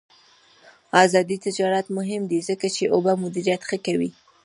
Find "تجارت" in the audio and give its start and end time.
1.45-1.85